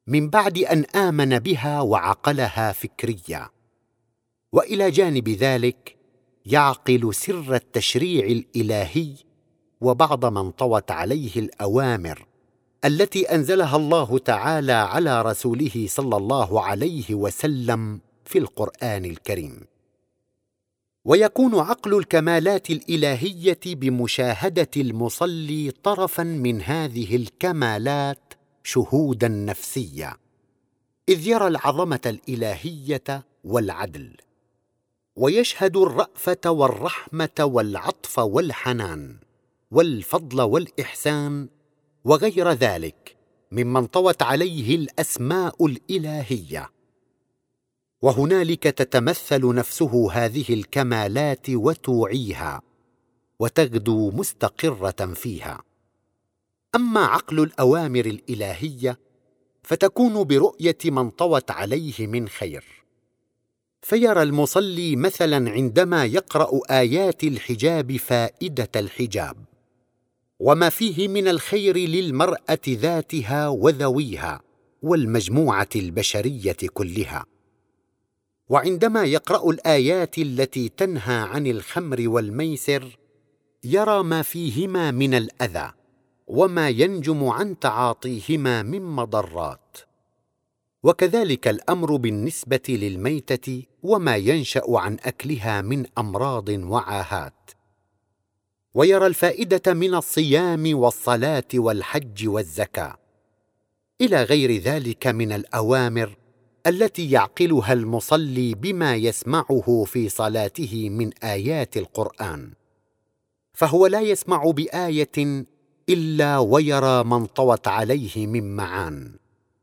من 0.08 0.30
بعد 0.30 0.58
أن 0.58 0.84
آمن 0.84 1.40
بها 1.40 1.82
وعقلها 1.82 2.72
فكريا. 2.72 3.50
وإلى 4.52 4.92
جانب 4.92 5.30
ذلك 5.30 5.98
يعقل 6.46 7.14
سر 7.14 7.56
التشريع 7.56 8.26
الإلهي 8.26 9.14
وبعض 9.82 10.26
ما 10.26 10.42
انطوت 10.42 10.92
عليه 10.92 11.36
الأوامر 11.36 12.26
التي 12.86 13.24
أنزلها 13.24 13.76
الله 13.76 14.18
تعالى 14.18 14.72
على 14.72 15.22
رسوله 15.22 15.86
صلى 15.90 16.18
الله 16.18 16.62
عليه 16.62 17.16
وسلم 17.16 18.00
في 18.26 18.38
القرآن 18.40 19.06
الكريم. 19.06 19.75
ويكون 21.06 21.56
عقل 21.56 21.98
الكمالات 21.98 22.70
الإلهية 22.70 23.60
بمشاهدة 23.66 24.70
المصلي 24.78 25.72
طرفا 25.72 26.24
من 26.24 26.62
هذه 26.62 27.16
الكمالات 27.16 28.34
شهودا 28.64 29.28
نفسيه 29.28 30.18
إذ 31.10 31.28
يرى 31.28 31.48
العظمة 31.48 32.00
الإلهية 32.06 33.26
والعدل 33.44 34.18
ويشهد 35.16 35.78
الرأفة 35.78 36.52
والرحمة 36.52 37.30
والعطف 37.40 38.20
والحنان 38.20 39.18
والفضل 39.72 40.42
والإحسان 40.42 41.48
وغير 42.06 42.52
ذلك 42.52 43.16
ممن 43.52 43.86
طوت 43.86 44.22
عليه 44.22 44.76
الأسماء 44.76 45.66
الإلهية. 45.66 46.70
وهنالك 48.06 48.64
تتمثل 48.64 49.56
نفسه 49.56 50.12
هذه 50.12 50.46
الكمالات 50.50 51.50
وتوعيها 51.50 52.62
وتغدو 53.40 54.12
مستقرة 54.12 55.14
فيها. 55.14 55.64
أما 56.76 57.00
عقل 57.00 57.40
الأوامر 57.40 58.06
الإلهية 58.06 59.00
فتكون 59.64 60.24
برؤية 60.24 60.78
من 60.86 61.10
طوت 61.10 61.52
عليه 61.52 62.08
من 62.08 62.28
خير. 62.28 62.64
فيرى 63.82 64.24
المصلي 64.24 64.96
مثلا 64.96 65.52
عندما 65.52 66.06
يقرأ 66.06 66.60
آيات 66.70 67.24
الحجاب 67.24 67.98
فائدة 67.98 68.70
الحجاب 68.76 69.38
وما 70.40 70.70
فيه 70.70 71.08
من 71.08 71.28
الخير 71.28 71.78
للمرأة 71.78 72.66
ذاتها 72.70 73.48
وذويها 73.48 74.42
والمجموعة 74.82 75.70
البشرية 75.76 76.58
كلها. 76.74 77.35
وعندما 78.50 79.04
يقرأ 79.04 79.50
الآيات 79.50 80.18
التي 80.18 80.70
تنهى 80.70 81.16
عن 81.16 81.48
الخمر 81.48 82.10
والميسر 82.10 82.98
يرى 83.64 84.04
ما 84.04 84.22
فيهما 84.22 84.92
من 84.92 85.14
الأذى 85.14 85.72
وما 86.28 86.70
ينجم 86.70 87.28
عن 87.28 87.60
تعاطيهما 87.60 88.64
من 88.64 88.82
مضرات. 88.82 89.78
وكذلك 90.84 91.48
الأمر 91.48 91.96
بالنسبة 91.96 92.62
للميتة 92.70 93.64
وما 93.84 94.16
ينشأ 94.16 94.64
عن 94.70 94.98
أكلها 95.04 95.62
من 95.62 95.86
أمراض 95.98 96.50
وعاهات. 96.50 97.52
ويرى 98.74 99.08
الفائدة 99.08 99.74
من 99.74 99.96
الصيام 99.96 100.78
والصلاة 100.78 101.48
والحج 101.54 102.28
والزكاة. 102.28 102.98
إلى 104.02 104.24
غير 104.24 104.58
ذلك 104.58 105.08
من 105.08 105.32
الأوامر 105.32 106.16
التي 106.68 107.12
يعقلها 107.12 107.74
المصلي 107.74 108.54
بما 108.54 108.96
يسمعه 108.96 109.84
في 109.88 110.10
صلاته 110.10 110.90
من 110.90 111.14
آيات 111.24 111.78
القرآن. 111.78 112.52
فهو 113.54 113.88
لا 113.88 114.02
يسمع 114.02 114.44
بآية 114.44 115.46
إلا 115.90 116.38
ويرى 116.38 117.04
من 117.04 117.26
طوت 117.26 117.68
عليه 117.68 118.28
من 118.28 118.56
معان 118.56 119.16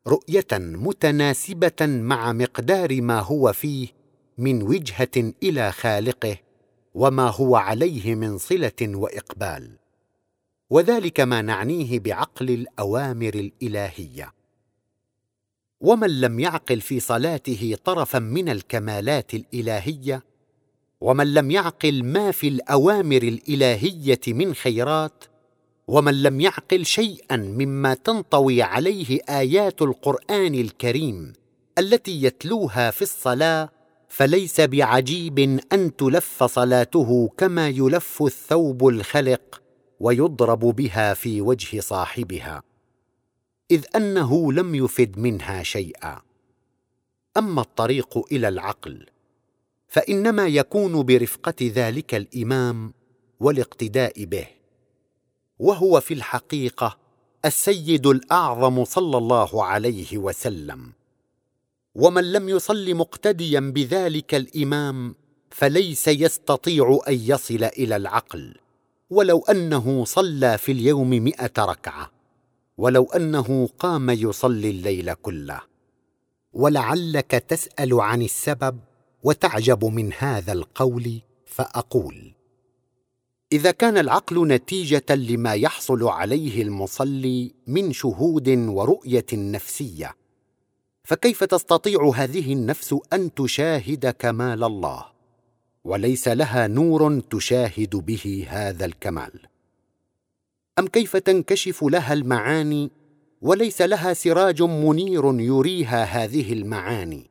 رؤية 0.07 0.47
متناسبة 0.53 1.87
مع 1.87 2.33
مقدار 2.33 3.03
ما 3.03 3.21
هو 3.21 3.53
فيه 3.53 3.89
من 4.39 4.63
وجهة 4.63 5.33
إلى 5.43 5.73
خالقه 5.73 6.37
وما 6.95 7.29
هو 7.29 7.57
عليه 7.57 8.15
من 8.15 8.39
صلة 8.39 8.81
وإقبال. 8.83 9.71
وذلك 10.71 11.21
ما 11.21 11.43
نعنيه 11.43 11.99
بعقل 11.99 12.51
الأوامر 12.51 13.35
الإلهية. 13.35 14.33
ومن 15.83 16.21
لم 16.21 16.41
يعقل 16.41 16.81
في 16.81 17.01
صلاته 17.01 17.77
طرفا 17.85 18.19
من 18.19 18.49
الكمالات 18.49 19.35
الإلهية 19.35 20.23
ومن 21.01 21.35
لم 21.35 21.51
يعقل 21.51 22.05
ما 22.05 22.31
في 22.31 22.49
الأوامر 22.49 23.23
الإلهية 23.23 24.21
من 24.29 24.55
خيرات 24.55 25.25
ومن 25.89 26.23
لم 26.23 26.41
يعقل 26.41 26.85
شيئا 26.85 27.37
مما 27.37 27.95
تنطوي 27.95 28.63
عليه 28.63 29.21
آيات 29.29 29.83
القرآن 29.83 30.55
الكريم 30.55 31.33
التي 31.79 32.23
يتلوها 32.23 32.91
في 32.91 33.03
الصلاة 33.03 33.69
فليس 34.09 34.61
بعجيب 34.61 35.39
أن 35.73 35.97
تلف 35.97 36.45
صلاته 36.45 37.31
كما 37.37 37.69
يلف 37.69 38.23
الثوب 38.23 38.89
الخلق 38.89 39.63
ويضرب 40.01 40.61
بها 40.61 41.15
في 41.15 41.41
وجه 41.41 41.81
صاحبها. 41.81 42.63
إذ 43.73 43.85
أنه 43.97 44.53
لم 44.53 44.75
يفد 44.75 45.19
منها 45.19 45.63
شيئا. 45.63 46.23
أما 47.37 47.61
الطريق 47.61 48.19
إلى 48.33 48.49
العقل 48.49 49.07
فإنما 49.89 50.47
يكون 50.47 51.03
برفقة 51.03 51.55
ذلك 51.63 52.15
الإمام 52.15 52.93
والاقتداء 53.41 54.25
به 54.25 54.47
وهو 55.59 56.01
في 56.01 56.15
الحقيقة 56.15 56.99
السيد 57.45 58.07
الأعظم 58.07 58.85
صلى 58.85 59.19
الله 59.19 59.65
عليه 59.65 60.19
وسلم. 60.19 60.93
ومن 61.95 62.33
لم 62.33 62.49
يصل 62.49 62.95
مقتديا 62.95 63.61
بذلك 63.61 64.35
الإمام 64.35 65.15
فليس 65.51 66.09
يستطيع 66.09 67.01
أن 67.09 67.15
يصل 67.15 67.65
إلى 67.65 67.97
العقل 67.97 68.55
ولو 69.11 69.39
أنه 69.39 70.05
صلى 70.05 70.59
في 70.59 70.73
اليوم 70.73 71.11
مائه 71.11 71.53
ركعة. 71.59 72.22
ولو 72.79 73.05
أنه 73.05 73.69
قام 73.79 74.11
يصلي 74.11 74.71
الليل 74.71 75.15
كله. 75.15 75.61
ولعلك 76.53 77.31
تسأل 77.31 78.01
عن 78.01 78.23
السبب 78.23 78.79
وتعجب 79.23 79.85
من 79.85 80.13
هذا 80.19 80.53
القول 80.53 81.21
فأقول 81.47 82.35
إذا 83.53 83.71
كان 83.71 83.99
العقل 83.99 84.47
نتيجة 84.49 85.05
لما 85.11 85.55
يحصل 85.55 86.09
عليه 86.09 86.63
المصلي 86.63 87.55
من 87.67 87.93
شهود 87.93 88.49
ورؤية 88.49 89.27
نفسية 89.33 90.15
فكيف 91.05 91.45
تستطيع 91.45 92.13
هذه 92.15 92.53
النفس 92.53 92.97
أن 93.13 93.35
تشاهد 93.35 94.07
كمال 94.19 94.65
الله؟ 94.65 95.05
وليس 95.85 96.29
لها 96.29 96.67
نور 96.67 97.21
تشاهد 97.21 97.97
به 97.97 98.47
هذا 98.49 98.85
الكمال. 98.85 99.33
أم 100.79 100.87
كيف 100.87 101.17
تنكشف 101.17 101.85
لها 101.85 102.13
المعاني 102.13 102.91
وليس 103.43 103.83
لها 103.83 104.13
سراج 104.13 104.63
منير 104.63 105.41
يريها 105.41 106.05
هذه 106.05 106.53
المعاني 106.53 107.31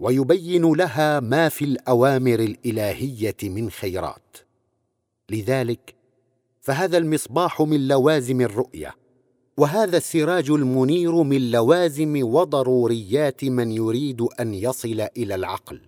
ويبين 0.00 0.72
لها 0.72 1.20
ما 1.20 1.48
في 1.48 1.64
الأوامر 1.64 2.40
الإلهية 2.40 3.36
من 3.42 3.70
خيرات. 3.70 4.36
لذلك 5.30 5.94
فهذا 6.60 6.98
المصباح 6.98 7.62
من 7.62 7.88
لوازم 7.88 8.40
الرؤية 8.40 8.94
وهذا 9.56 9.96
السراج 9.96 10.50
المنير 10.50 11.22
من 11.22 11.50
لوازم 11.50 12.20
وضروريات 12.22 13.44
من 13.44 13.72
يريد 13.72 14.20
أن 14.40 14.54
يصل 14.54 15.06
إلى 15.16 15.34
العقل. 15.34 15.80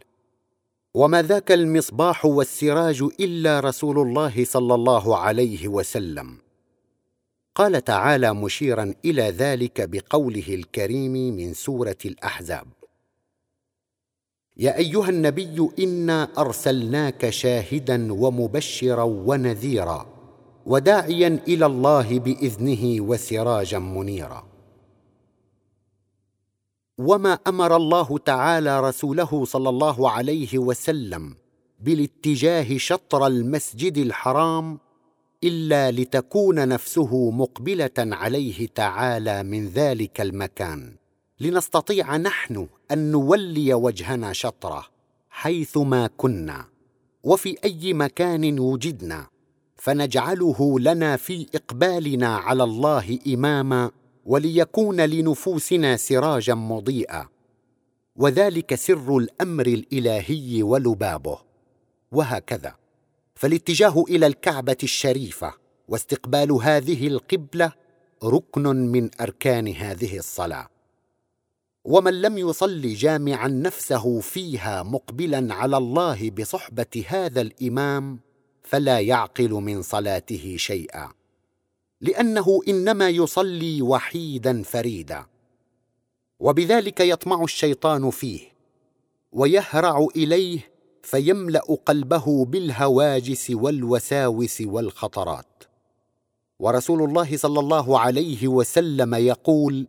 وما 0.94 1.22
ذاك 1.22 1.52
المصباح 1.52 2.24
والسراج 2.24 3.02
إلا 3.20 3.60
رسول 3.60 3.98
الله 3.98 4.44
صلى 4.44 4.74
الله 4.74 5.18
عليه 5.18 5.68
وسلم. 5.68 6.43
قال 7.54 7.84
تعالى 7.84 8.34
مشيرا 8.34 8.94
إلى 9.04 9.22
ذلك 9.22 9.88
بقوله 9.88 10.54
الكريم 10.54 11.12
من 11.12 11.54
سورة 11.54 11.96
الأحزاب. 12.04 12.66
يا 14.56 14.76
أيها 14.76 15.08
النبي 15.08 15.68
إنا 15.78 16.28
أرسلناك 16.38 17.30
شاهدا 17.30 18.12
ومبشرا 18.12 19.02
ونذيرا 19.02 20.06
وداعيا 20.66 21.40
إلى 21.48 21.66
الله 21.66 22.18
بإذنه 22.18 23.00
وسراجا 23.00 23.78
منيرا. 23.78 24.46
وما 26.98 27.38
أمر 27.46 27.76
الله 27.76 28.18
تعالى 28.18 28.80
رسوله 28.80 29.44
صلى 29.44 29.68
الله 29.68 30.10
عليه 30.10 30.58
وسلم 30.58 31.36
بالاتجاه 31.80 32.76
شطر 32.76 33.26
المسجد 33.26 33.98
الحرام 33.98 34.78
إلا 35.44 35.90
لتكون 35.90 36.68
نفسه 36.68 37.30
مقبلة 37.30 37.90
عليه 37.98 38.66
تعالى 38.74 39.42
من 39.42 39.68
ذلك 39.68 40.20
المكان. 40.20 40.96
لنستطيع 41.40 42.16
نحن 42.16 42.68
أن 42.90 43.10
نولي 43.10 43.74
وجهنا 43.74 44.32
شطره 44.32 44.86
حيثما 45.30 46.10
كنا 46.16 46.64
وفي 47.24 47.56
أي 47.64 47.92
مكان 47.92 48.58
وجدنا 48.58 49.26
فنجعله 49.76 50.80
لنا 50.80 51.16
في 51.16 51.46
إقبالنا 51.54 52.36
على 52.36 52.64
الله 52.64 53.18
إماما 53.26 53.90
وليكون 54.24 55.00
لنفوسنا 55.00 55.96
سراجا 55.96 56.54
مضيئا. 56.54 57.28
وذلك 58.16 58.74
سر 58.74 59.16
الأمر 59.16 59.66
الإلهي 59.66 60.62
ولبابه. 60.62 61.38
وهكذا. 62.12 62.83
فالاتجاه 63.34 64.04
إلى 64.08 64.26
الكعبة 64.26 64.76
الشريفة 64.82 65.54
واستقبال 65.88 66.52
هذه 66.52 67.06
القبلة 67.06 67.72
ركن 68.24 68.62
من 68.76 69.10
أركان 69.20 69.68
هذه 69.68 70.18
الصلاة. 70.18 70.68
ومن 71.84 72.22
لم 72.22 72.38
يصل 72.38 72.80
جامعا 72.80 73.48
نفسه 73.48 74.20
فيها 74.20 74.82
مقبلا 74.82 75.54
على 75.54 75.76
الله 75.76 76.30
بصحبة 76.30 77.04
هذا 77.08 77.40
الإمام 77.40 78.20
فلا 78.62 79.00
يعقل 79.00 79.50
من 79.50 79.82
صلاته 79.82 80.54
شيئا. 80.58 81.08
لأنه 82.00 82.60
إنما 82.68 83.08
يصلي 83.08 83.82
وحيدا 83.82 84.62
فريدا. 84.62 85.26
وبذلك 86.40 87.00
يطمع 87.00 87.42
الشيطان 87.44 88.10
فيه 88.10 88.40
ويهرع 89.32 90.06
إليه 90.16 90.73
فيملأ 91.04 91.78
قلبه 91.86 92.44
بالهواجس 92.44 93.50
والوساوس 93.50 94.60
والخطرات. 94.60 95.64
ورسول 96.58 97.02
الله 97.02 97.36
صلى 97.36 97.60
الله 97.60 98.00
عليه 98.00 98.48
وسلم 98.48 99.14
يقول 99.14 99.86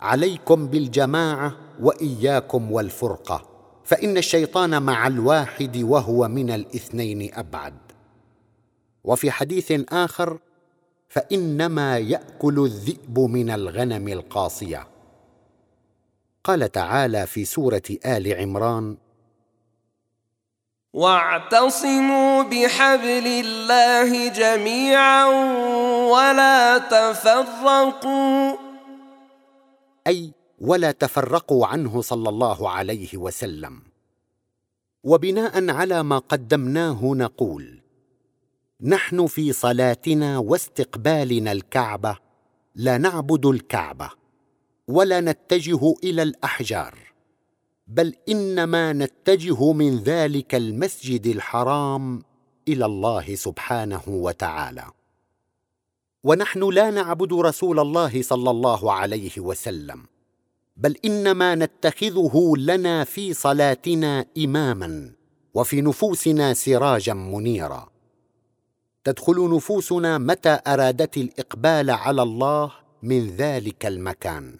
عليكم 0.00 0.66
بالجماعة 0.66 1.56
وإياكم 1.80 2.72
والفرقة 2.72 3.48
فإن 3.84 4.16
الشيطان 4.16 4.82
مع 4.82 5.06
الواحد 5.06 5.76
وهو 5.76 6.28
من 6.28 6.50
الاثنين 6.50 7.34
أبعد. 7.34 7.74
وفي 9.04 9.30
حديث 9.30 9.72
آخر 9.88 10.38
فإنما 11.08 11.98
يأكل 11.98 12.64
الذئب 12.64 13.18
من 13.18 13.50
الغنم 13.50 14.08
القاصية. 14.08 14.86
قال 16.44 16.72
تعالى 16.72 17.26
في 17.26 17.44
سورة 17.44 17.82
آل 18.06 18.34
عمران 18.34 18.96
واعتصموا 20.94 22.42
بحبل 22.42 23.26
الله 23.26 24.28
جميعا 24.28 25.26
ولا 26.06 26.78
تفرقوا. 26.78 28.56
أي 30.06 30.32
ولا 30.58 30.90
تفرقوا 30.90 31.66
عنه 31.66 32.00
صلى 32.00 32.28
الله 32.28 32.70
عليه 32.70 33.16
وسلم. 33.16 33.82
وبناء 35.04 35.70
على 35.70 36.02
ما 36.02 36.18
قدمناه 36.18 37.00
نقول 37.02 37.80
نحن 38.80 39.26
في 39.26 39.52
صلاتنا 39.52 40.38
واستقبالنا 40.38 41.52
الكعبة 41.52 42.16
لا 42.74 42.98
نعبد 42.98 43.46
الكعبة 43.46 44.10
ولا 44.88 45.20
نتجه 45.20 45.94
إلى 46.04 46.22
الأحجار. 46.22 47.03
بل 47.86 48.14
إنما 48.28 48.92
نتجه 48.92 49.72
من 49.72 49.98
ذلك 49.98 50.54
المسجد 50.54 51.26
الحرام 51.26 52.22
إلى 52.68 52.86
الله 52.86 53.34
سبحانه 53.34 54.02
وتعالى. 54.08 54.84
ونحن 56.24 56.68
لا 56.70 56.90
نعبد 56.90 57.32
رسول 57.32 57.80
الله 57.80 58.22
صلى 58.22 58.50
الله 58.50 58.92
عليه 58.92 59.32
وسلم 59.38 60.06
بل 60.76 60.96
إنما 61.04 61.54
نتخذه 61.54 62.52
لنا 62.58 63.04
في 63.04 63.32
صلاتنا 63.34 64.26
إماما 64.38 65.12
وفي 65.54 65.80
نفوسنا 65.80 66.54
سراجا 66.54 67.14
منيرا. 67.14 67.88
تدخل 69.04 69.56
نفوسنا 69.56 70.18
متى 70.18 70.58
أرادت 70.66 71.16
الإقبال 71.16 71.90
على 71.90 72.22
الله 72.22 72.72
من 73.02 73.26
ذلك 73.36 73.86
المكان 73.86 74.58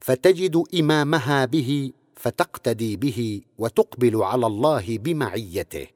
فتجد 0.00 0.62
إمامها 0.74 1.44
به 1.44 1.92
فتقتدي 2.16 2.96
به 2.96 3.40
وتقبل 3.58 4.22
على 4.22 4.46
الله 4.46 4.98
بمعيته 4.98 5.86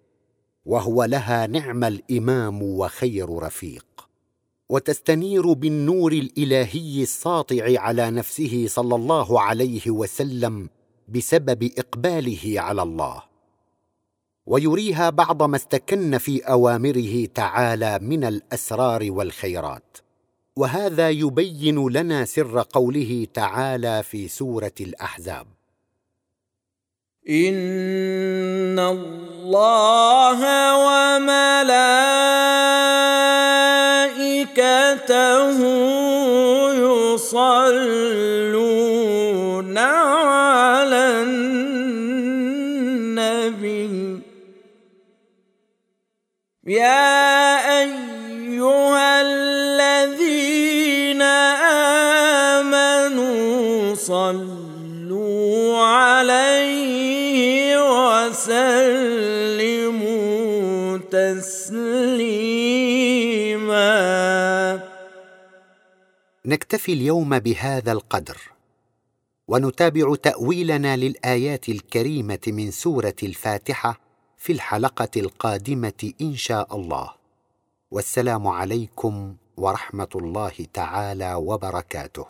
وهو 0.66 1.04
لها 1.04 1.46
نعم 1.46 1.84
الإمام 1.84 2.62
وخير 2.62 3.38
رفيق. 3.38 3.86
وتستنير 4.68 5.52
بالنور 5.52 6.12
الإلهي 6.12 7.02
الساطع 7.02 7.80
على 7.80 8.10
نفسه 8.10 8.66
صلى 8.68 8.94
الله 8.94 9.40
عليه 9.40 9.90
وسلم 9.90 10.68
بسبب 11.08 11.70
إقباله 11.78 12.54
على 12.56 12.82
الله. 12.82 13.22
ويريها 14.46 15.10
بعض 15.10 15.42
ما 15.42 15.56
استكن 15.56 16.18
في 16.18 16.40
أوامره 16.40 17.26
تعالى 17.26 17.98
من 17.98 18.24
الأسرار 18.24 19.06
والخيرات. 19.10 19.96
وهذا 20.56 21.10
يبين 21.10 21.88
لنا 21.88 22.24
سر 22.24 22.62
قوله 22.62 23.26
تعالى 23.34 24.02
في 24.02 24.28
سورة 24.28 24.74
الأحزاب. 24.80 25.46
ان 27.28 28.78
الله 28.78 30.40
وملائكته 30.86 31.50
يصلون 36.72 38.59
نكتفي 66.70 66.92
اليوم 66.92 67.38
بهذا 67.38 67.92
القدر 67.92 68.38
ونتابع 69.48 70.14
تأويلنا 70.14 70.96
للآيات 70.96 71.68
الكريمة 71.68 72.38
من 72.46 72.70
سورة 72.70 73.14
الفاتحة 73.22 74.00
في 74.36 74.52
الحلقة 74.52 75.08
القادمة 75.16 76.12
إن 76.20 76.36
شاء 76.36 76.76
الله. 76.76 77.14
والسلام 77.90 78.48
عليكم 78.48 79.34
ورحمة 79.56 80.08
الله 80.14 80.52
تعالى 80.72 81.34
وبركاته. 81.34 82.26